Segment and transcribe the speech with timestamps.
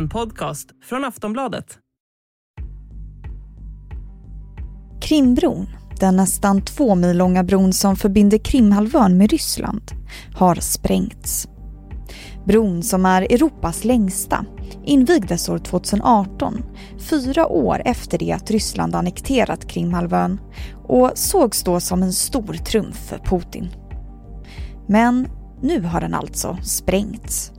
[0.00, 1.78] En podcast från Aftonbladet.
[5.02, 5.66] Krimbron,
[5.98, 9.82] den nästan två mil långa bron som förbinder Krimhalvön med Ryssland,
[10.34, 11.48] har sprängts.
[12.46, 14.44] Bron, som är Europas längsta,
[14.84, 16.62] invigdes år 2018,
[16.98, 20.40] fyra år efter det att Ryssland annekterat Krimhalvön
[20.88, 23.68] och sågs då som en stor trumf för Putin.
[24.88, 25.28] Men
[25.62, 27.52] nu har den alltså sprängts.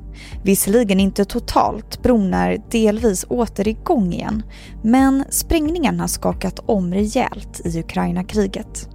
[0.43, 4.43] Visserligen inte totalt, bron är delvis åter igång igen,
[4.83, 8.89] men sprängningen har skakat om rejält i Ukraina-kriget.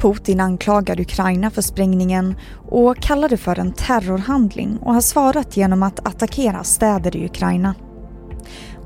[0.00, 2.34] Putin anklagar Ukraina för sprängningen
[2.68, 7.74] och kallar det för en terrorhandling och har svarat genom att attackera städer i Ukraina.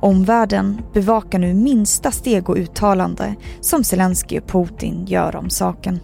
[0.01, 6.01] Omvärlden bevakar nu minsta steg och uttalande som Zelensky och Putin gör om saken.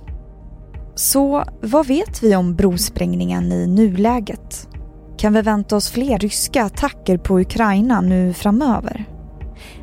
[0.94, 4.68] Så vad vet vi om brosprängningen i nuläget?
[5.20, 9.04] Kan vi vänta oss fler ryska attacker på Ukraina nu framöver?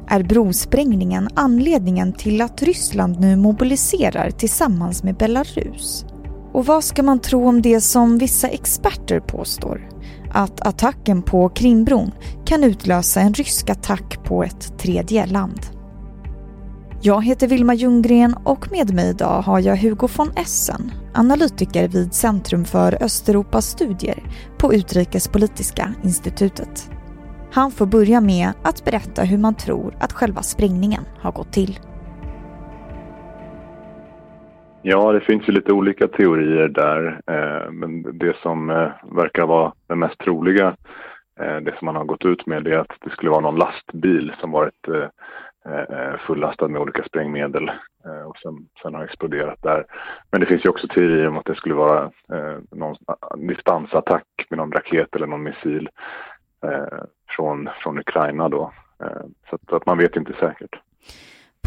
[0.08, 6.06] Är brosprängningen anledningen till att Ryssland nu mobiliserar tillsammans med Belarus?
[6.54, 9.90] Och vad ska man tro om det som vissa experter påstår?
[10.32, 12.12] Att attacken på Krimbron
[12.46, 15.77] kan utlösa en rysk attack på ett tredje land.
[17.02, 22.14] Jag heter Vilma Ljunggren och med mig idag har jag Hugo von Essen, analytiker vid
[22.14, 24.18] Centrum för Östeuropas studier
[24.60, 26.92] på Utrikespolitiska institutet.
[27.52, 31.80] Han får börja med att berätta hur man tror att själva sprängningen har gått till.
[34.82, 37.22] Ja, det finns ju lite olika teorier där.
[37.28, 40.76] Eh, men det som eh, verkar vara det mest troliga,
[41.40, 43.60] eh, det som man har gått ut med, det är att det skulle vara någon
[43.60, 44.88] lastbil som varit
[46.28, 47.72] fullastad med olika sprängmedel
[48.26, 49.86] och sen, sen har exploderat där.
[50.32, 52.12] Men det finns ju också teorier om att det skulle vara
[52.72, 52.96] någon
[53.48, 55.90] distansattack med någon raket eller någon missil
[57.30, 58.74] från, från Ukraina då.
[59.50, 60.76] Så att, att man vet inte säkert.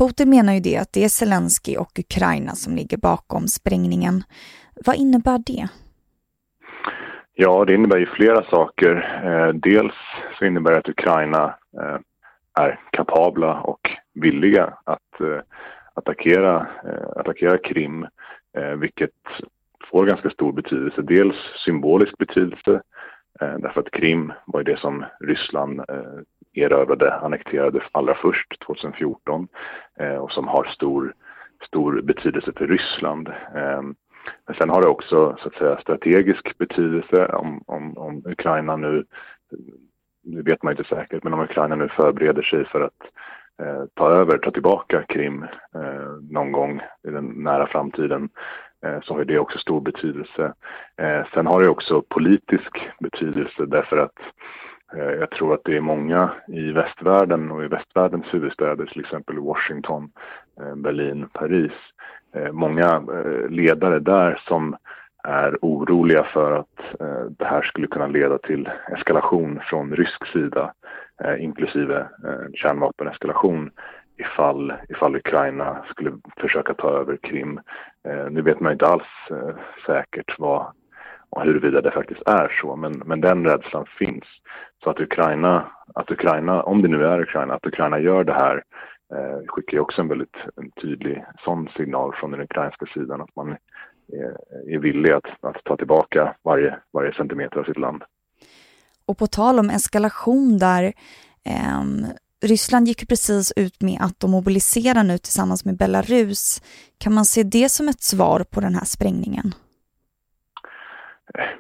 [0.00, 4.22] Putin menar ju det att det är Zelensky och Ukraina som ligger bakom sprängningen.
[4.87, 5.69] Vad innebär det?
[7.34, 9.21] Ja, det innebär ju flera saker.
[9.25, 9.94] Eh, dels
[10.39, 11.99] så innebär det att Ukraina eh,
[12.59, 15.41] är kapabla och villiga att eh,
[15.94, 18.06] attackera, eh, attackera Krim,
[18.56, 19.11] eh, vilket
[19.91, 21.03] får ganska stor betydelse.
[21.03, 22.83] Dels symbolisk betydelse,
[23.41, 25.81] eh, därför att Krim var ju det som Ryssland
[26.55, 29.49] erövrade, annekterade allra först 2014
[30.00, 31.15] eh, och som har stor,
[31.66, 33.28] stor betydelse för Ryssland.
[33.28, 33.83] Eh,
[34.47, 39.05] men sen har det också så att säga strategisk betydelse om, om, om Ukraina nu,
[40.30, 43.02] nu vet man inte säkert, men om Ukraina nu förbereder sig för att
[43.62, 45.42] eh, ta över, ta tillbaka Krim
[45.74, 48.28] eh, någon gång i den nära framtiden
[48.84, 50.52] eh, så har det också stor betydelse.
[50.96, 54.18] Eh, sen har det också politisk betydelse därför att
[54.96, 59.38] Eh, jag tror att det är många i västvärlden och i västvärldens huvudstäder, till exempel
[59.38, 60.10] Washington,
[60.60, 61.72] eh, Berlin, Paris,
[62.34, 64.76] eh, många eh, ledare där som
[65.22, 70.72] är oroliga för att eh, det här skulle kunna leda till eskalation från rysk sida,
[71.25, 73.70] eh, inklusive eh, kärnvapeneskalation
[74.16, 77.60] ifall, ifall Ukraina skulle försöka ta över Krim.
[78.30, 79.06] Nu vet man inte alls
[79.86, 80.66] säkert vad,
[81.30, 84.25] och huruvida det faktiskt är så, men, men den rädslan finns.
[84.84, 88.62] Så att Ukraina, att Ukraina, om det nu är Ukraina, att Ukraina gör det här
[89.14, 93.36] eh, skickar ju också en väldigt en tydlig sån signal från den ukrainska sidan att
[93.36, 93.56] man
[94.66, 98.03] är, villig att, att ta tillbaka varje, varje centimeter av sitt land.
[99.06, 100.93] Och på tal om eskalation där,
[101.44, 101.82] eh,
[102.43, 106.62] Ryssland gick ju precis ut med att de mobiliserar nu tillsammans med Belarus.
[106.98, 109.53] Kan man se det som ett svar på den här sprängningen?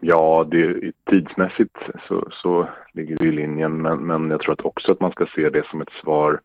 [0.00, 1.76] Ja, det, tidsmässigt
[2.08, 5.26] så, så ligger det i linjen men, men jag tror att också att man ska
[5.26, 6.40] se det som ett svar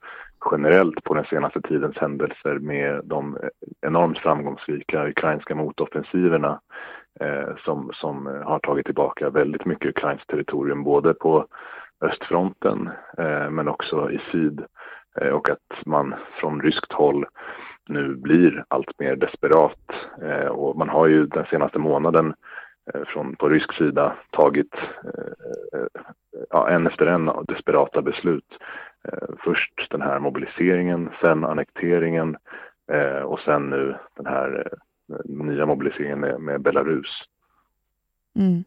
[0.51, 3.38] generellt på den senaste tidens händelser med de
[3.81, 6.59] enormt framgångsrika ukrainska motoffensiverna
[7.19, 11.47] eh, som, som har tagit tillbaka väldigt mycket ukrainskt territorium både på
[12.02, 14.64] östfronten eh, men också i syd
[15.22, 17.25] eh, och att man från ryskt håll
[17.90, 19.91] nu blir allt mer desperat
[20.22, 22.34] eh, och man har ju den senaste månaden
[22.93, 24.73] Eh, från på rysk sida tagit
[25.03, 26.03] eh, eh,
[26.49, 28.58] ja, en efter en desperata beslut.
[29.07, 32.37] Eh, först den här mobiliseringen, sen annekteringen
[32.91, 34.72] eh, och sen nu den här
[35.09, 37.23] eh, nya mobiliseringen med, med Belarus.
[38.40, 38.63] Mm.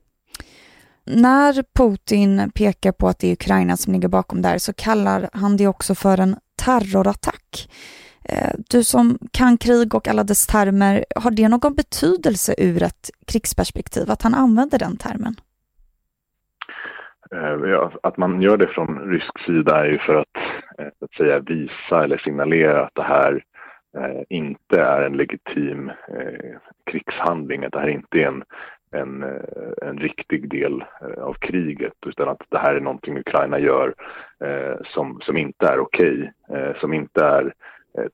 [1.04, 5.56] När Putin pekar på att det är Ukraina som ligger bakom där så kallar han
[5.56, 7.70] det också för en terrorattack.
[8.56, 14.10] Du som kan krig och alla dess termer, har det någon betydelse ur ett krigsperspektiv
[14.10, 15.36] att han använder den termen?
[17.34, 20.36] Eh, att man gör det från rysk sida är ju för att,
[20.78, 23.44] eh, att säga, visa eller signalera att det här
[23.98, 25.92] eh, inte är en legitim
[26.90, 28.44] krigshandling, att det här inte är en,
[28.90, 29.22] en,
[29.82, 30.84] en riktig del
[31.20, 33.94] av kriget utan att det här är någonting Ukraina gör
[34.84, 37.52] som, som inte är okej, okay, som inte är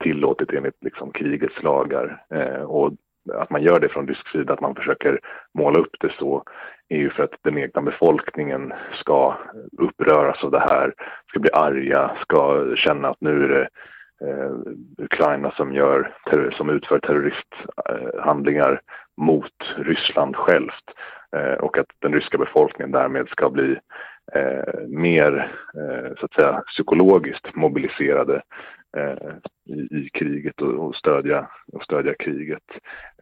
[0.01, 2.25] tillåtet enligt liksom, krigets lagar.
[2.67, 2.93] och
[3.33, 5.21] att man gör det från rysk sida, att man försöker
[5.59, 6.43] måla upp det så,
[6.89, 9.37] är ju för att den egna befolkningen ska
[9.79, 10.95] uppröras av det här,
[11.29, 13.69] ska bli arga, ska känna att nu är det
[14.29, 14.53] eh,
[14.99, 16.15] Ukraina som, gör,
[16.53, 18.81] som utför terroristhandlingar
[19.17, 20.85] mot Ryssland självt
[21.37, 23.77] eh, och att den ryska befolkningen därmed ska bli
[24.35, 28.43] eh, mer eh, så att säga, psykologiskt mobiliserade
[28.97, 29.35] eh,
[29.67, 32.65] i, i, kriget och, och, stödja, och stödja kriget.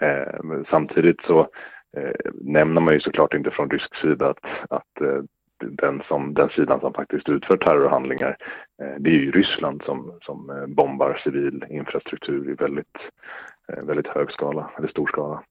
[0.00, 1.48] Eh, samtidigt så
[1.96, 5.22] eh, nämner man ju såklart inte från rysk sida att, att eh,
[5.70, 8.36] den, som, den sidan som faktiskt utför terrorhandlingar,
[8.82, 12.96] eh, det är ju Ryssland som, som eh, bombar civil infrastruktur i väldigt,
[13.72, 15.42] eh, väldigt hög skala, eller stor skala.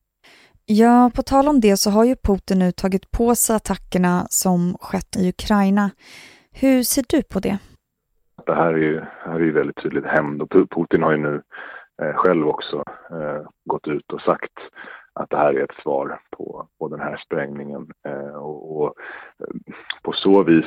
[0.66, 4.78] Ja, på tal om det så har ju Putin nu tagit på sig attackerna som
[4.82, 5.92] skett i Ukraina.
[6.52, 7.58] Hur ser du på det?
[8.46, 11.42] Det här är ju, här är ju väldigt tydligt hämnd och Putin har ju nu
[12.02, 14.54] eh, själv också eh, gått ut och sagt
[15.14, 17.88] att det här är ett svar på, på den här sprängningen.
[18.06, 18.96] Eh, och, och,
[19.40, 20.66] eh, på så vis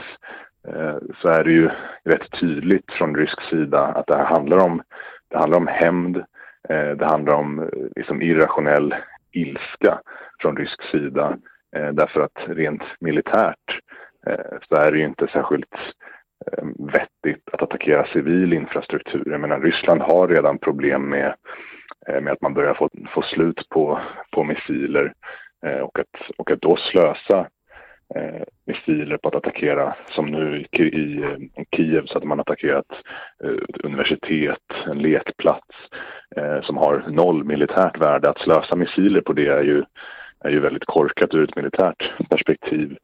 [0.69, 1.71] eh, så är det ju
[2.05, 4.83] rätt tydligt från rysk sida att det här handlar om,
[5.29, 6.17] det handlar om hämnd,
[6.69, 8.95] eh, det handlar om eh, liksom irrationell
[9.33, 10.01] ilska
[10.41, 11.39] från rysk sida.
[11.77, 13.81] Eh, därför att rent militärt
[14.69, 15.75] så är det ju inte särskilt
[16.93, 19.23] vettigt att attackera civil infrastruktur.
[19.27, 21.35] Jag menar, Ryssland har redan problem med
[22.09, 25.13] Eh, med att man börjar få, få slut på, på missiler
[25.67, 27.47] eh, och, att, och att då slösa
[28.15, 31.25] eh, missiler på att attackera, som nu i, i,
[31.57, 32.93] i Kiev så att man attackerat
[33.69, 35.77] ett universitet, en lekplats
[36.63, 38.31] som har noll militärt värde.
[38.31, 39.85] Att slösa missiler på det är ju,
[40.41, 42.97] är ju väldigt korkat ur ett militärt perspektiv.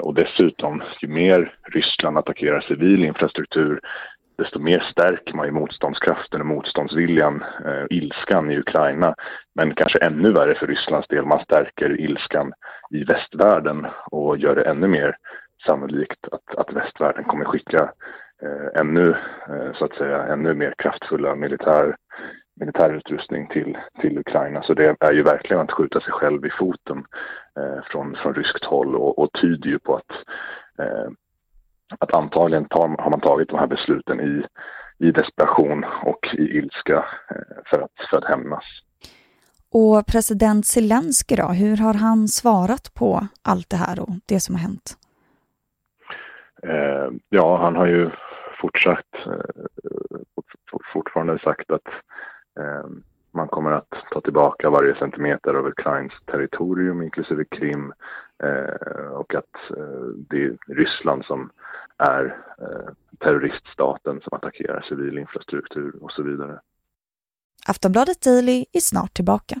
[0.00, 3.80] och dessutom, ju mer Ryssland attackerar civil infrastruktur,
[4.38, 9.14] desto mer stärker man ju motståndskraften och motståndsviljan, eh, ilskan i Ukraina.
[9.54, 12.52] Men kanske ännu värre för Rysslands del, man stärker ilskan
[12.90, 15.16] i västvärlden och gör det ännu mer
[15.66, 17.92] sannolikt att, att västvärlden kommer skicka
[18.42, 19.10] eh, ännu,
[19.48, 21.96] eh, så att säga, ännu mer kraftfulla militär,
[22.60, 24.62] militärutrustning till, till Ukraina.
[24.62, 27.04] Så det är ju verkligen att skjuta sig själv i foten
[27.58, 30.12] eh, från, från ryskt håll och, och tyder ju på att
[30.78, 31.10] eh,
[31.98, 34.44] att antagligen tar, har man tagit de här besluten i,
[35.06, 38.64] i desperation och i ilska eh, för att, för att hämnas.
[39.72, 44.54] Och president Zelensky då, hur har han svarat på allt det här och det som
[44.54, 44.96] har hänt?
[46.62, 48.10] Eh, ja, han har ju
[48.60, 50.20] fortsatt, eh,
[50.92, 51.86] fortfarande sagt att
[52.60, 52.90] eh,
[53.30, 57.92] man kommer att ta tillbaka varje centimeter av Ukrains territorium inklusive Krim
[58.44, 61.50] Eh, och att eh, det är Ryssland som
[61.96, 62.24] är
[62.58, 66.60] eh, terroriststaten som attackerar civil infrastruktur och så vidare.
[67.68, 69.60] Aftonbladet Daily är snart tillbaka.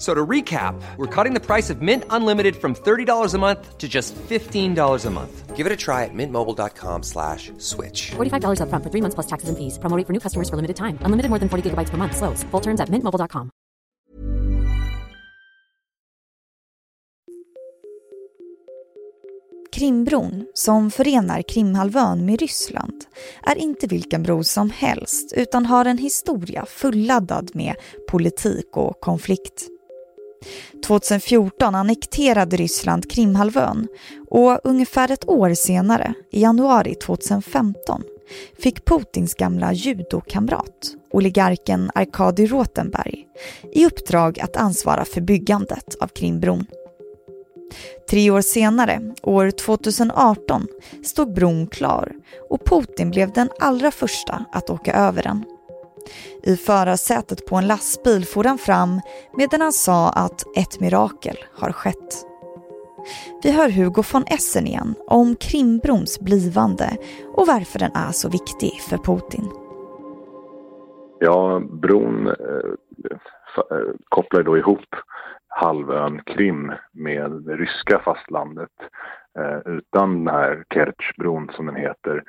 [0.00, 3.86] So to recap, we're cutting the price of Mint Unlimited from $30 a month to
[3.86, 5.54] just $15 a month.
[5.54, 8.12] Give it a try at mintmobile.com slash switch.
[8.12, 9.78] $45 up front for three months plus taxes and fees.
[9.78, 10.96] Promoting for new customers for limited time.
[11.02, 12.16] Unlimited more than 40 gigabytes per month.
[12.16, 12.42] Slows.
[12.44, 13.50] Full terms at mintmobile.com.
[19.72, 23.04] Krimbron, som förenar Krimhalvön med Ryssland,
[23.42, 27.74] är inte vilken bro som helst utan har en historia fulladdad med
[28.10, 29.79] politik och konflikt.
[30.86, 33.88] 2014 annekterade Ryssland Krimhalvön
[34.30, 38.02] och ungefär ett år senare, i januari 2015,
[38.58, 43.26] fick Putins gamla judokamrat, oligarken Arkadij Rotenberg,
[43.72, 46.66] i uppdrag att ansvara för byggandet av Krimbron.
[48.10, 50.66] Tre år senare, år 2018,
[51.04, 52.12] stod bron klar
[52.50, 55.44] och Putin blev den allra första att åka över den.
[56.42, 59.00] I förarsätet på en lastbil for han fram
[59.36, 62.26] medan han sa att ett mirakel har skett.
[63.42, 66.90] Vi hör Hugo von Essen igen om Krimbrons blivande
[67.36, 69.50] och varför den är så viktig för Putin.
[71.18, 72.70] Ja, bron eh,
[73.56, 74.94] eh, kopplar då ihop
[75.50, 78.70] halvön Krim med det ryska fastlandet.
[79.38, 82.24] Eh, utan den här Kertjbron som den heter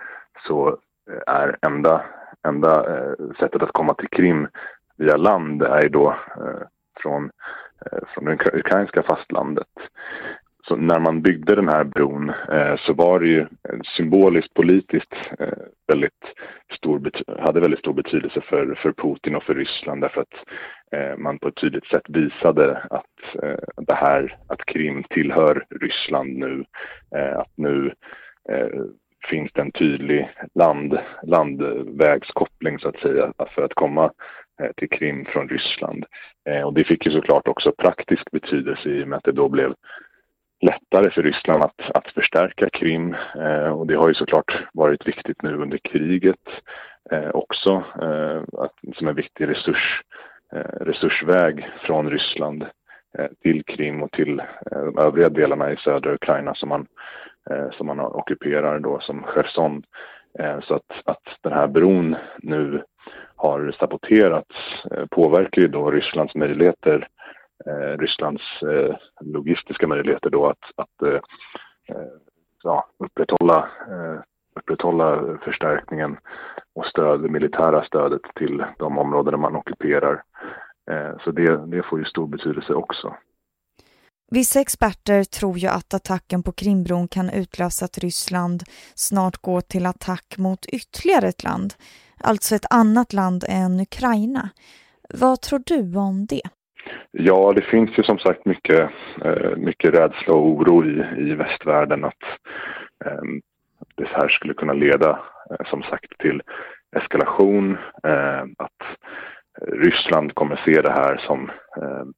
[0.47, 0.69] så
[1.11, 2.03] eh, är enda,
[2.47, 4.47] enda eh, sättet att komma till Krim
[4.97, 6.67] via land är då eh,
[7.01, 7.31] från,
[7.85, 9.67] eh, från det ukrainska fastlandet.
[10.63, 13.47] Så när man byggde den här bron eh, så var det ju
[13.97, 15.57] symboliskt politiskt eh,
[15.87, 16.23] väldigt
[16.77, 20.33] stor hade väldigt stor betydelse för, för Putin och för Ryssland därför att
[20.91, 26.37] eh, man på ett tydligt sätt visade att eh, det här, att Krim tillhör Ryssland
[26.37, 26.65] nu,
[27.15, 27.93] eh, att nu
[28.49, 28.81] eh,
[29.29, 34.11] finns det en tydlig land, landvägskoppling så att säga för att komma
[34.61, 36.05] eh, till Krim från Ryssland.
[36.49, 39.49] Eh, och det fick ju såklart också praktisk betydelse i och med att det då
[39.49, 39.73] blev
[40.61, 45.41] lättare för Ryssland att, att förstärka Krim eh, och det har ju såklart varit viktigt
[45.41, 46.35] nu under kriget
[47.33, 47.83] också
[48.57, 50.01] att, som en viktig resurs,
[50.81, 52.65] resursväg från Ryssland
[53.41, 56.87] till Krim och till de övriga delarna i södra Ukraina som man,
[57.49, 59.83] Eh, som man ockuperar då som Cherson.
[60.39, 62.83] Eh, så att, att den här bron nu
[63.35, 64.55] har saboterats
[64.91, 67.07] eh, påverkar ju då Rysslands möjligheter
[67.65, 71.21] eh, Rysslands eh, logistiska möjligheter då att, att eh,
[72.63, 74.21] ja, upprätthålla, eh,
[74.59, 76.17] upprätthålla förstärkningen
[76.75, 80.23] och stöd, det militära stödet till de områden man ockuperar.
[81.23, 83.15] Så det, det får ju stor betydelse också.
[84.33, 88.63] Vissa experter tror ju att attacken på Krimbron kan utlösa att Ryssland
[88.95, 91.73] snart går till attack mot ytterligare ett land,
[92.23, 94.49] alltså ett annat land än Ukraina.
[95.09, 96.41] Vad tror du om det?
[97.11, 98.89] Ja, det finns ju som sagt mycket,
[99.25, 102.23] eh, mycket rädsla och oro i, i västvärlden att
[103.05, 103.41] ehm,
[103.95, 105.09] det här skulle kunna leda
[105.49, 106.41] eh, som sagt till
[106.95, 108.81] eskalation, eh, att
[109.61, 112.13] Ryssland kommer se det här som ehm,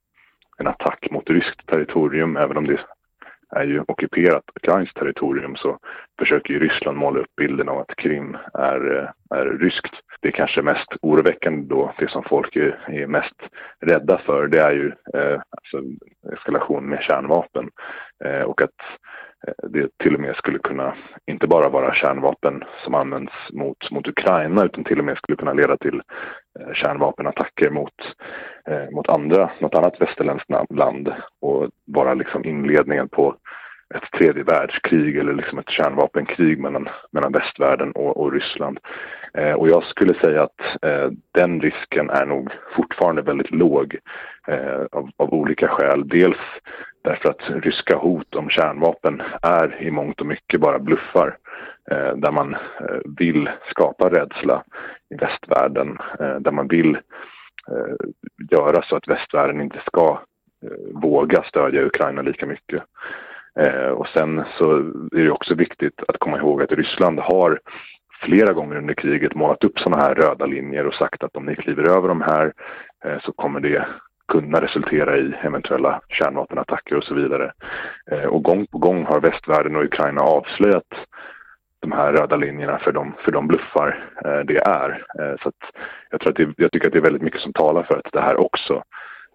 [0.63, 2.79] en attack mot ryskt territorium, även om det
[3.55, 5.77] är ju ockuperat ukrainskt territorium så
[6.20, 9.93] försöker ju Ryssland måla upp bilden av att Krim är, eh, är ryskt.
[10.22, 13.36] Det kanske mest oroväckande då, det som folk är, är mest
[13.79, 15.82] rädda för, det är ju eh, alltså
[16.34, 17.70] eskalation med kärnvapen.
[18.25, 18.79] Eh, och att
[19.48, 20.93] eh, det till och med skulle kunna,
[21.25, 25.53] inte bara vara kärnvapen som används mot, mot Ukraina utan till och med skulle kunna
[25.53, 26.01] leda till
[26.60, 27.93] Eh, kärnvapenattacker mot,
[28.67, 33.36] eh, mot andra, något annat västerländskt land och vara liksom inledningen på
[33.95, 38.79] ett tredje världskrig eller liksom ett kärnvapenkrig mellan, mellan västvärlden och, och Ryssland.
[39.33, 43.98] Eh, och jag skulle säga att eh, den risken är nog fortfarande väldigt låg
[44.48, 46.07] eh, av, av, olika skäl.
[46.07, 46.38] Dels
[47.03, 51.38] därför att ryska hot om kärnvapen är i mångt och mycket bara bluffar
[51.91, 54.63] eh, där man eh, vill skapa rädsla
[55.10, 56.95] i västvärlden, eh, där man vill
[57.67, 57.95] eh,
[58.51, 60.19] göra så att västvärlden inte ska
[60.63, 62.83] eh, våga stödja Ukraina lika mycket.
[63.60, 64.72] Eh, och sen så
[65.12, 67.60] är det också viktigt att komma ihåg att Ryssland har
[68.22, 71.55] flera gånger under kriget målat upp sådana här röda linjer och sagt att om ni
[71.55, 72.53] kliver över de här
[73.05, 73.88] eh, så kommer det
[74.32, 77.51] kunna resultera i eventuella kärnvapenattacker och så vidare.
[78.12, 80.88] Eh, och gång på gång har västvärlden och Ukraina avslöjat
[81.80, 85.06] de här röda linjerna för de, för de bluffar eh, det är.
[85.20, 85.51] Eh, så
[86.10, 88.12] jag, tror att det, jag tycker att det är väldigt mycket som talar för att
[88.12, 88.84] det här också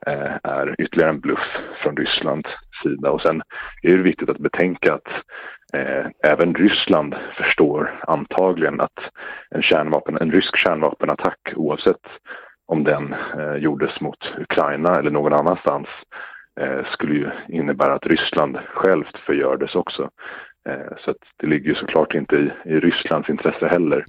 [0.07, 2.51] Eh, är ytterligare en bluff från Rysslands
[2.83, 3.11] sida.
[3.11, 3.43] Och sen
[3.83, 5.09] är det viktigt att betänka att
[5.73, 8.99] eh, även Ryssland förstår antagligen att
[9.51, 12.07] en, kärnvapen, en rysk kärnvapenattack oavsett
[12.69, 15.89] om den eh, gjordes mot Ukraina eller någon annanstans
[16.61, 20.11] eh, skulle ju innebära att Ryssland självt förgördes också.
[20.69, 24.05] Eh, så det ligger ju såklart inte i, i Rysslands intresse heller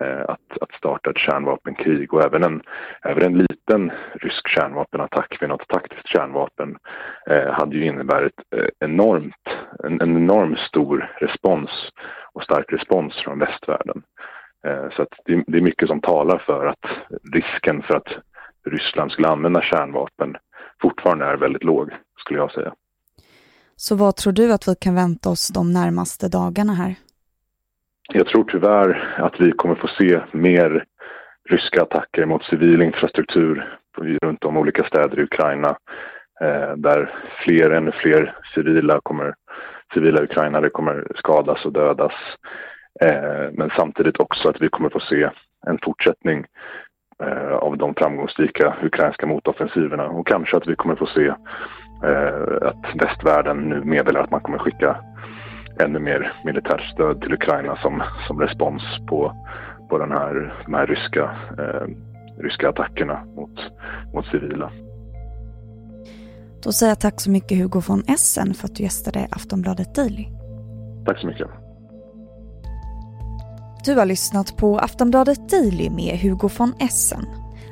[0.00, 2.62] Eh, att, att starta ett kärnvapenkrig och även en,
[3.02, 6.76] även en liten rysk kärnvapenattack med något taktiskt kärnvapen
[7.30, 9.48] eh, hade ju inneburit eh, enormt,
[9.84, 11.70] en, en enorm stor respons
[12.32, 14.02] och stark respons från västvärlden.
[14.68, 16.84] Eh, så det, är mycket som talar för att
[17.32, 18.08] risken för att
[18.66, 20.36] Ryssland skulle använda kärnvapen
[20.82, 22.72] fortfarande är väldigt låg, skulle jag säga.
[23.76, 26.94] Så vad tror du att vi kan vänta oss de närmaste dagarna här?
[28.12, 30.84] Jag tror tyvärr att vi kommer få se mer
[31.50, 33.78] ryska attacker mot civil infrastruktur
[34.22, 35.76] runt om olika städer i Ukraina
[36.40, 39.34] eh, där fler, ännu fler civila, kommer,
[39.94, 42.12] civila ukrainare kommer skadas och dödas.
[43.00, 45.30] Eh, men samtidigt också att vi kommer få se
[45.66, 46.44] en fortsättning
[47.22, 51.34] eh, av de framgångsrika ukrainska motoffensiverna och kanske att vi kommer få se
[52.62, 54.96] att västvärlden nu meddelar att man kommer skicka
[55.80, 59.46] ännu mer militärt stöd till Ukraina som, som respons på,
[59.88, 61.22] på den här, de här ryska,
[61.58, 61.86] eh,
[62.42, 63.60] ryska attackerna mot,
[64.14, 64.70] mot civila.
[66.62, 70.26] Då säger jag tack så mycket Hugo von Essen för att du gästade Aftonbladet Daily.
[71.06, 71.48] Tack så mycket.
[73.84, 77.26] Du har lyssnat på Aftonbladet Daily med Hugo von Essen,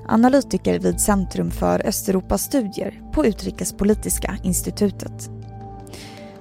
[0.08, 5.30] analytiker vid Centrum för Östeuropastudier på Utrikespolitiska institutet.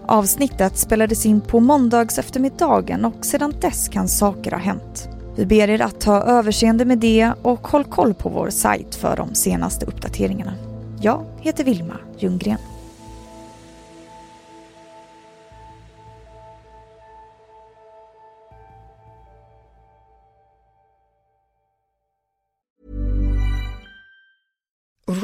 [0.08, 5.10] Avsnittet spelades in på måndags eftermiddagen och sedan dess kan saker ha hänt.
[5.36, 9.18] Vi ber er att ha överseende med det och håll koll på vår sajt för
[9.18, 10.54] de senaste uppdateringarna.
[11.02, 12.58] Jag heter Vilma Ljunggren.